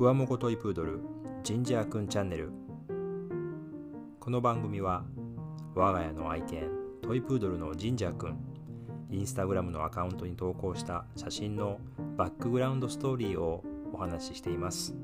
[0.00, 1.00] ふわもこトイプードル
[1.44, 2.50] ジンジャーくんチャンネル
[4.18, 5.04] この番組は
[5.74, 6.70] 我が家の愛犬
[7.02, 8.38] トイプードルのジンジャーくん
[9.10, 11.80] インスタグラムのアカウントに投稿した写真の
[12.16, 14.94] バックグラウンドストーリーをお話ししています。